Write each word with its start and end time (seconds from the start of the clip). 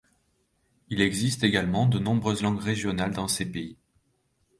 Il 0.89 0.99
existe 0.99 1.43
également 1.43 1.85
de 1.85 1.99
nombreuses 1.99 2.41
langues 2.41 2.59
régionales 2.59 3.13
dans 3.13 3.27
ces 3.27 3.45
pays. 3.45 3.77